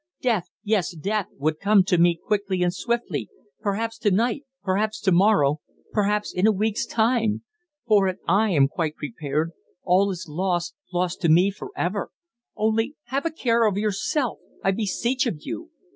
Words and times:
Death 0.19 0.49
yes, 0.63 0.95
death 0.95 1.27
will 1.37 1.53
come 1.53 1.83
to 1.83 1.99
me 1.99 2.19
quickly 2.25 2.63
and 2.63 2.73
swiftly 2.73 3.29
perhaps 3.59 3.99
to 3.99 4.09
night, 4.09 4.41
perhaps 4.63 4.99
to 4.99 5.11
morrow, 5.11 5.61
perhaps 5.91 6.33
in 6.33 6.47
a 6.47 6.51
week's 6.51 6.87
time. 6.87 7.43
For 7.85 8.07
it, 8.07 8.17
I 8.27 8.49
am 8.49 8.67
quite 8.67 8.95
prepared. 8.95 9.51
All 9.83 10.09
is 10.09 10.25
lost 10.27 10.73
lost 10.91 11.21
to 11.21 11.29
me 11.29 11.51
for 11.51 11.69
ever! 11.77 12.09
Only 12.55 12.95
have 13.13 13.27
a 13.27 13.31
care 13.31 13.67
of 13.67 13.77
yourself, 13.77 14.39
I 14.63 14.71
beseech 14.71 15.27
of 15.27 15.45
you! 15.45 15.69